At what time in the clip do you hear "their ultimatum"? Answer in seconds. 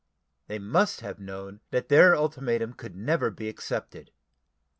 1.87-2.73